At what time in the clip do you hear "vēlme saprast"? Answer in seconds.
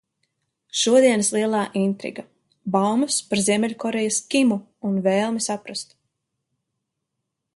5.09-5.97